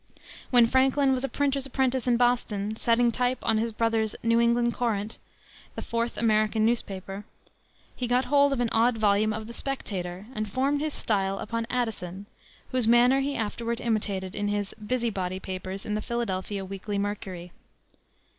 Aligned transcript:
When 0.49 0.65
Franklin 0.65 1.11
was 1.13 1.23
a 1.23 1.29
printer's 1.29 1.67
apprentice 1.67 2.07
in 2.07 2.17
Boston, 2.17 2.75
setting 2.75 3.11
type 3.11 3.37
on 3.43 3.59
his 3.59 3.71
brother's 3.71 4.15
New 4.23 4.39
England 4.39 4.73
Courant, 4.73 5.19
the 5.75 5.83
fourth 5.83 6.17
American 6.17 6.65
newspaper, 6.65 7.23
he 7.95 8.07
got 8.07 8.25
hold 8.25 8.51
of 8.51 8.59
an 8.61 8.69
odd 8.71 8.97
volume 8.97 9.31
of 9.31 9.45
the 9.45 9.53
Spectator, 9.53 10.25
and 10.33 10.49
formed 10.51 10.81
his 10.81 10.95
style 10.95 11.37
upon 11.37 11.67
Addison, 11.69 12.25
whose 12.71 12.87
manner 12.87 13.19
he 13.19 13.35
afterward 13.35 13.79
imitated 13.79 14.33
in 14.33 14.47
his 14.47 14.73
Busy 14.83 15.11
Body 15.11 15.39
papers 15.39 15.85
in 15.85 15.93
the 15.93 16.01
Philadelphia 16.01 16.65
Weekly 16.65 16.97
Mercury. 16.97 17.51